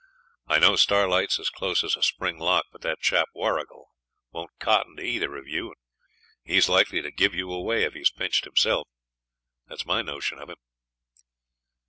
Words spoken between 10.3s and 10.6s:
of him.'